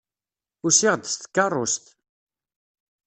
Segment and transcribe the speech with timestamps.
[0.65, 1.85] Usiɣ-d s tkeṛṛust.